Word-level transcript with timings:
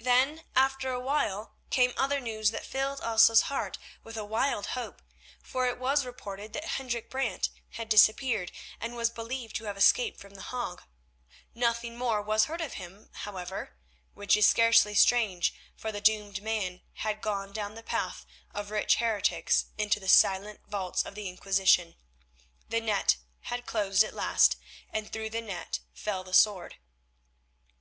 Then, 0.00 0.44
after 0.54 0.92
a 0.92 1.00
while, 1.00 1.56
came 1.70 1.92
other 1.96 2.20
news 2.20 2.52
that 2.52 2.64
filled 2.64 3.00
Elsa's 3.00 3.40
heart 3.40 3.78
with 4.04 4.16
a 4.16 4.24
wild 4.24 4.66
hope, 4.78 5.02
for 5.42 5.66
it 5.66 5.76
was 5.76 6.06
reported 6.06 6.52
that 6.52 6.64
Hendrik 6.76 7.10
Brant 7.10 7.48
had 7.70 7.88
disappeared, 7.88 8.52
and 8.80 8.94
was 8.94 9.10
believed 9.10 9.56
to 9.56 9.64
have 9.64 9.76
escaped 9.76 10.20
from 10.20 10.34
The 10.34 10.42
Hague. 10.54 10.84
Nothing 11.52 11.98
more 11.98 12.22
was 12.22 12.44
heard 12.44 12.60
of 12.60 12.74
him, 12.74 13.10
however, 13.12 13.76
which 14.14 14.36
is 14.36 14.46
scarcely 14.46 14.94
strange, 14.94 15.52
for 15.74 15.90
the 15.90 16.00
doomed 16.00 16.40
man 16.44 16.82
had 16.92 17.20
gone 17.20 17.52
down 17.52 17.74
the 17.74 17.82
path 17.82 18.24
of 18.54 18.70
rich 18.70 18.98
heretics 18.98 19.64
into 19.76 19.98
the 19.98 20.06
silent 20.06 20.60
vaults 20.68 21.04
of 21.04 21.16
the 21.16 21.28
Inquisition. 21.28 21.96
The 22.68 22.80
net 22.80 23.16
had 23.40 23.66
closed 23.66 24.04
at 24.04 24.14
last, 24.14 24.54
and 24.92 25.10
through 25.12 25.30
the 25.30 25.42
net 25.42 25.80
fell 25.92 26.22
the 26.22 26.32
sword. 26.34 26.76